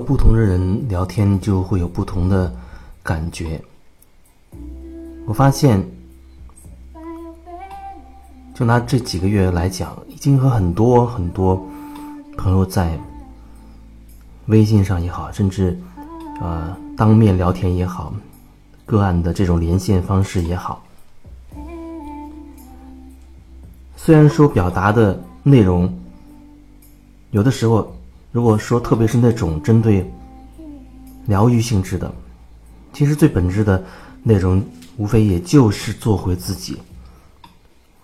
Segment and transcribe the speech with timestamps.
[0.00, 2.52] 不同的人聊天，就会有不同的
[3.02, 3.62] 感觉。
[5.26, 5.86] 我发现，
[8.54, 11.64] 就拿这几个月来讲，已经和很多很多
[12.36, 12.98] 朋友在
[14.46, 15.78] 微信上也好，甚至
[16.40, 18.12] 呃当面聊天也好，
[18.86, 20.82] 个案的这种连线方式也好，
[23.96, 25.92] 虽然说表达的内容
[27.30, 27.94] 有的时候。
[28.32, 30.08] 如果说，特别是那种针对
[31.26, 32.12] 疗愈性质的，
[32.92, 33.82] 其实最本质的
[34.22, 34.62] 内容，
[34.96, 36.76] 无非也就是做回自己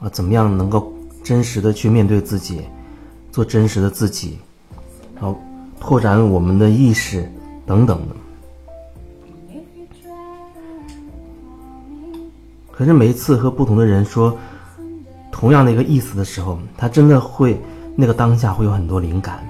[0.00, 2.62] 啊，怎么样能够真实的去面对自己，
[3.30, 4.38] 做真实的自己，
[5.14, 5.40] 然后
[5.78, 7.30] 拓展我们的意识
[7.64, 8.16] 等等的。
[12.72, 14.36] 可是每一次和不同的人说
[15.32, 17.58] 同样的一个意思的时候，他真的会
[17.94, 19.42] 那个当下会有很多灵感。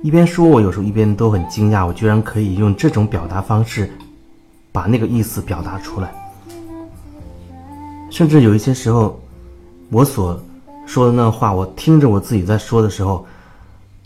[0.00, 3.90] 一边说，我有时候一边都很惊讶，我居然可以用这种表达方式，
[4.70, 6.12] 把那个意思表达出来。
[8.08, 9.20] 甚至有一些时候，
[9.90, 10.40] 我所
[10.86, 13.26] 说的那话，我听着我自己在说的时候，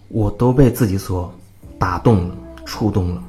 [0.09, 1.33] 我都被自己所
[1.79, 2.35] 打动了、
[2.65, 3.23] 触动了。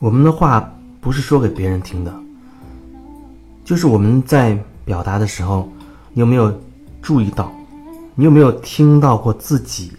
[0.00, 0.68] 我们的话
[1.00, 2.12] 不是说给别人听的，
[3.64, 5.68] 就是我们在表达的时候，
[6.12, 6.52] 你有没有
[7.00, 7.52] 注意到？
[8.14, 9.90] 你有没有听到过自己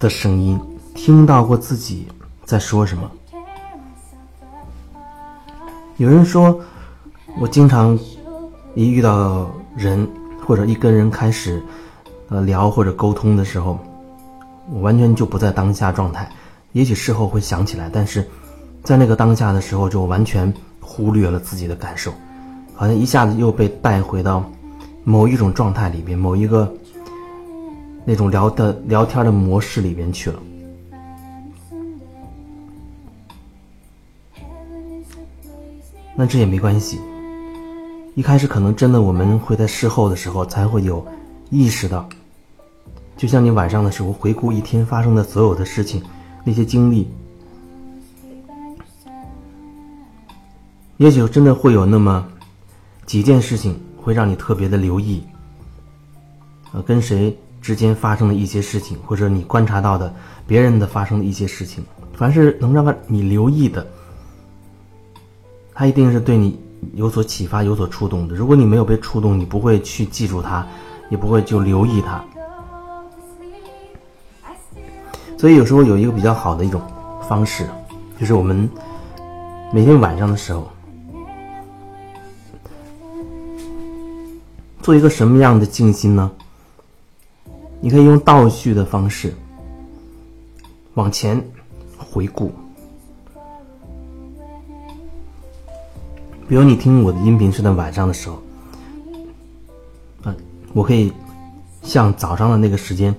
[0.00, 0.58] 的声音？
[0.92, 2.08] 听到过自己
[2.44, 3.08] 在说什么？
[5.98, 6.58] 有人说，
[7.38, 7.96] 我经常
[8.74, 10.08] 一遇到人
[10.44, 11.62] 或者一跟人开始
[12.28, 13.78] 呃聊或者沟通的时候，
[14.72, 16.28] 我完全就不在当下状态。
[16.72, 18.28] 也许事后会想起来，但是
[18.82, 22.12] 在那个当下的时候，就完全忽略了自己的感受，
[22.74, 24.44] 好像一下子又被带回到
[25.04, 26.68] 某一种状态里边，某一个。
[28.10, 30.40] 那种聊的聊天的模式里边去了，
[36.16, 36.98] 那这也没关系。
[38.14, 41.06] 一开始可能真的我们会在事后的时候才会有
[41.50, 42.08] 意识到，
[43.14, 46.02] 就像你晚上的时候回顾一天发生的所有的事情，
[46.44, 47.06] 那些经历，
[50.96, 52.26] 也许真的会有那么
[53.04, 55.22] 几件事情会让你特别的留意，
[56.72, 57.36] 呃，跟谁。
[57.60, 60.14] 之间发生的一些事情，或者你观察到的
[60.46, 63.86] 别人的发生的一些事情，凡是能让你留意的，
[65.74, 66.58] 它一定是对你
[66.94, 68.34] 有所启发、有所触动的。
[68.34, 70.66] 如果你没有被触动，你不会去记住它，
[71.10, 72.24] 也不会就留意它。
[75.36, 76.80] 所以有时候有一个比较好的一种
[77.28, 77.66] 方式，
[78.18, 78.68] 就是我们
[79.72, 80.68] 每天晚上的时候，
[84.82, 86.30] 做一个什么样的静心呢？
[87.80, 89.32] 你可以用倒叙的方式
[90.94, 91.40] 往前
[91.96, 92.50] 回顾，
[96.48, 98.42] 比如你听我的音频是在晚上的时候，
[100.24, 100.34] 啊，
[100.72, 101.12] 我可以
[101.82, 103.14] 像早上的那个时间，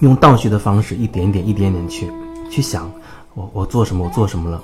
[0.00, 2.10] 用倒叙的方式，一点点、一点点去
[2.50, 2.92] 去想，
[3.32, 4.62] 我我做什么，我做什么了，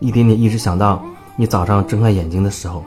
[0.00, 1.04] 一点点一直想到
[1.36, 2.82] 你早上睁开眼睛的时候。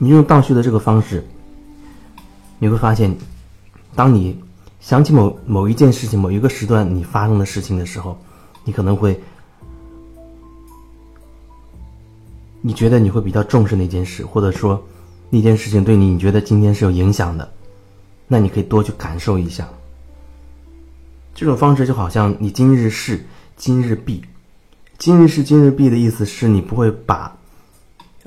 [0.00, 1.24] 你用倒叙的这个方式，
[2.60, 3.16] 你会发现，
[3.96, 4.38] 当你
[4.78, 8.16] 想起某某一件事情、某一个时段你发生的事情的时候，
[8.62, 9.20] 你可能会，
[12.60, 14.80] 你觉得你会比较重视那件事，或者说
[15.30, 17.52] 那件事情对你，你觉得今天是有影响的，
[18.28, 19.68] 那你可以多去感受一下。
[21.34, 23.26] 这种方式就好像你今日事
[23.56, 24.22] 今日毕，
[24.96, 27.37] 今日事今日毕的意思是你不会把。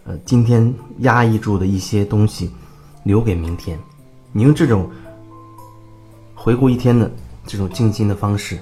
[0.03, 2.51] 呃，今天压抑住的一些东西，
[3.03, 3.77] 留给明天。
[4.31, 4.89] 你用这种
[6.33, 7.09] 回顾一天的
[7.45, 8.57] 这种静心的方式，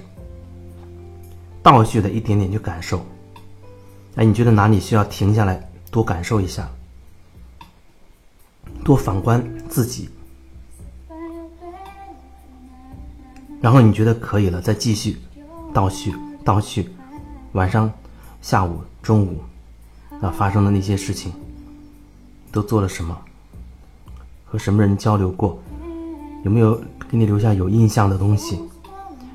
[1.62, 3.04] 倒叙的一点点去感受。
[4.16, 6.68] 哎，你觉得哪里需要停下来多感受一下，
[8.84, 10.10] 多反观自己，
[13.62, 15.16] 然后你觉得可以了，再继续
[15.72, 16.14] 倒叙
[16.44, 16.90] 倒叙，
[17.52, 17.90] 晚上、
[18.42, 19.40] 下午、中午。
[20.20, 21.32] 那发生的那些事情，
[22.52, 23.16] 都做了什么？
[24.44, 25.58] 和什么人交流过？
[26.44, 26.74] 有没有
[27.08, 28.60] 给你留下有印象的东西？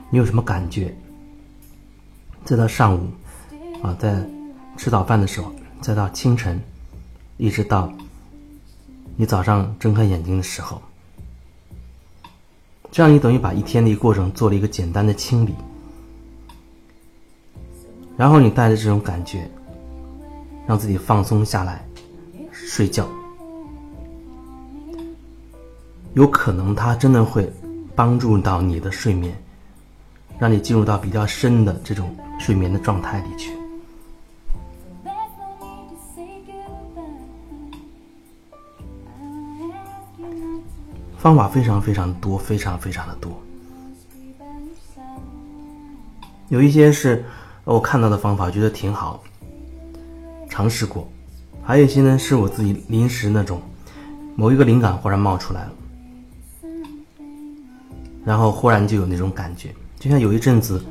[0.10, 0.96] 你有什么感觉？
[2.44, 3.08] 再到上午，
[3.82, 4.24] 啊，在
[4.78, 5.52] 吃早饭的时候，
[5.82, 6.62] 再到清晨，
[7.38, 7.92] 一直到
[9.16, 10.82] 你早上睁开眼睛的时候，
[12.92, 15.56] 这样你等于把一天的一个过程做了一个简单的清理，
[18.16, 19.50] 然后你带着这种感觉。
[20.68, 21.86] 让自己放松下来，
[22.52, 23.08] 睡觉。
[26.14, 27.52] 有可能它真的会
[27.94, 29.36] 帮助到你的睡眠，
[30.40, 33.52] 让你进入到比较深的这种睡眠的状态里去。
[41.18, 43.32] 方法非常非常多，非常非常的多。
[46.50, 47.26] 有一些是
[47.64, 49.24] 我看到的方法，觉得挺好，
[50.56, 51.06] 尝试过；
[51.62, 53.62] 还有一些呢，是我自己临时那种
[54.38, 55.72] 某一个灵感忽然冒出来了，
[58.24, 59.76] 然后忽然就有那种感觉。
[60.00, 60.82] 就像有一阵子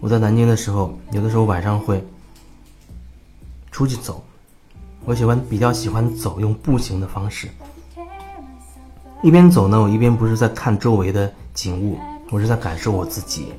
[0.00, 2.06] 我在南京的时候，有的时候晚上会
[3.72, 4.22] 出去走，
[5.06, 7.48] 我喜欢比较喜欢走，用步行的方式。
[9.22, 11.98] 一边走呢，我一边不是在看周围的景物，
[12.30, 13.54] 我是在感受我自己。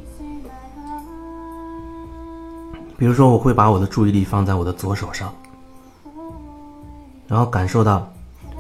[2.96, 5.34] 比如说，我会把我的注意力放在我的左手上，
[7.28, 8.12] 然后感受到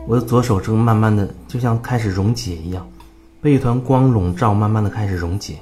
[0.05, 2.85] 我的左手正慢慢的就像开始溶解一样，
[3.41, 5.55] 被一团光笼罩，慢慢的开始溶解。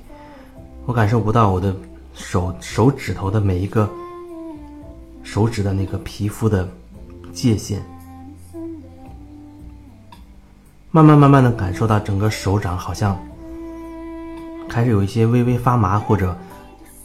[0.85, 1.75] 我感受不到我的
[2.13, 3.89] 手手指头的每一个
[5.23, 6.67] 手指的那个皮肤的
[7.31, 7.83] 界限。
[10.91, 13.17] 慢慢慢慢的感受到整个手掌好像
[14.69, 16.35] 开始有一些微微发麻，或者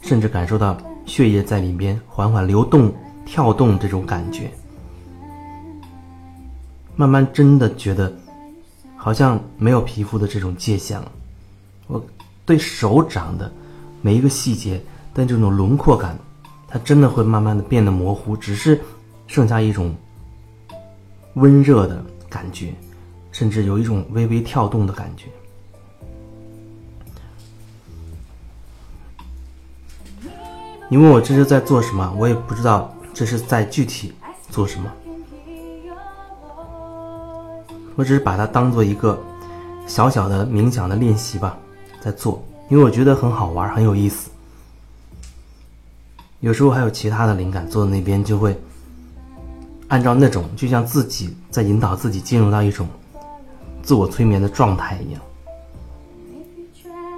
[0.01, 2.93] 甚至感受到血液在里边缓缓流动、
[3.25, 4.49] 跳动这种感觉。
[7.01, 8.13] 慢慢真的觉得
[8.95, 11.11] 好像没有皮肤的这种界限了。
[11.87, 11.99] 我
[12.45, 13.51] 对手掌的
[14.03, 14.79] 每一个细节
[15.15, 16.15] 的这种轮廓感，
[16.67, 18.79] 它真的会慢慢的变得模糊，只是
[19.25, 19.95] 剩下一种
[21.33, 22.71] 温热的感觉。
[23.31, 25.25] 甚至有一种微微跳动的感觉。
[30.87, 34.13] 你问我这是在做什么，我也不知道这是在具体
[34.51, 34.91] 做什么。
[37.95, 39.19] 我只是把它当做一个
[39.85, 41.57] 小小的冥想的练习吧，
[42.01, 44.29] 在做，因为我觉得很好玩，很有意思。
[46.39, 48.59] 有时候还有其他的灵感，坐在那边就会
[49.89, 52.87] 按照那种，就像自己在引导自己进入到一种。
[53.83, 55.21] 自我催眠的状态一样。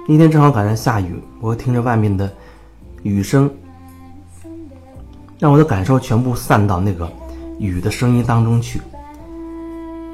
[0.08, 2.32] 那天正好赶上下雨，我听着外面的
[3.02, 3.50] 雨声，
[5.38, 7.06] 让我的感受全部散到那个
[7.58, 8.80] 雨的声音当中去，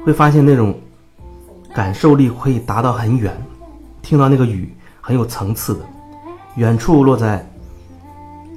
[0.03, 0.77] 会发现那种
[1.73, 3.35] 感受力可以达到很远，
[4.01, 5.81] 听到那个雨很有层次的，
[6.55, 7.47] 远处落在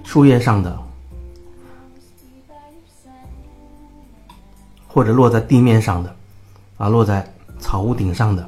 [0.02, 0.78] 树叶上的，
[4.86, 6.16] 或者落在地面上的，
[6.78, 7.28] 啊，落在。
[7.56, 8.46] 草屋顶上的，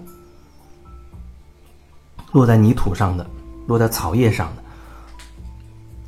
[2.32, 3.26] 落在泥土上的，
[3.66, 4.62] 落在草叶上的，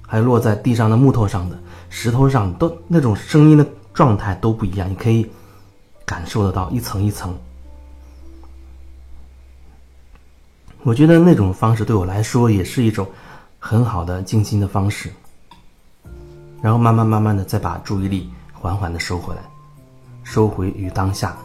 [0.06, 1.58] 还有落在地上的木头上的、
[1.88, 5.26] 石头上，都那种声音的状态都不一样，你可以
[6.08, 7.37] 感受得到一层一层。
[10.82, 13.06] 我觉得那种方式对我来说也是一种
[13.58, 15.12] 很好的静心的方式，
[16.62, 19.43] 然后慢慢慢慢的再把注意力缓缓的收回来，
[20.25, 21.37] 收回于当下。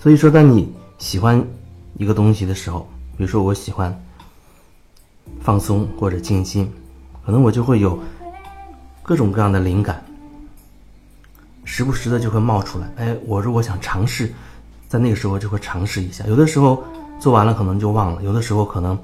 [0.00, 1.42] 所以说，当你喜欢
[1.96, 2.86] 一个东西的时候，
[3.16, 3.96] 比如说我喜欢
[5.40, 6.70] 放松或者静心，
[7.24, 7.98] 可能我就会有
[9.08, 10.04] 各种各样的灵感，
[11.64, 12.86] 时不时的就会冒出来。
[12.98, 14.30] 哎，我如果想尝试，
[14.86, 16.26] 在那个时候就会尝试一下。
[16.26, 16.84] 有的时候
[17.18, 18.98] 做完了可能就忘了，有的时候可能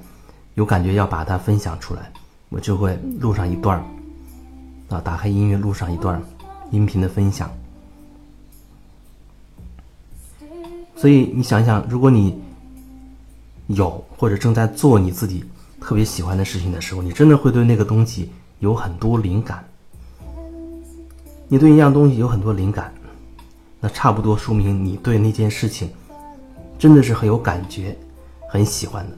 [0.56, 2.12] 有感觉要把它分享出来，
[2.50, 6.22] 我就会录上一段儿，啊，打开音乐录上一段
[6.70, 7.50] 音频的分享。
[10.94, 12.38] 所以你想想，如果你
[13.68, 15.42] 有或者正在做你自己
[15.80, 19.64] 特别喜欢的事情的时候，你真的会对那个东西有很多灵感。
[21.48, 22.92] 你对一样东西有很多灵感，
[23.80, 25.90] 那差不多说明你对那件事情
[26.78, 27.96] 真的是很有感觉、
[28.48, 29.16] 很喜欢的。